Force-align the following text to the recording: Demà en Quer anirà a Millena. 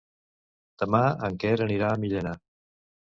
Demà 0.83 1.01
en 1.27 1.37
Quer 1.43 1.51
anirà 1.67 1.91
a 1.91 1.99
Millena. 2.05 2.33